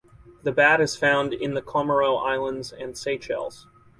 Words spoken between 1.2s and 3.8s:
in the Comoro Islands and Seychelles.